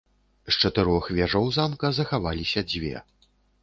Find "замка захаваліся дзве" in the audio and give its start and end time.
1.59-3.09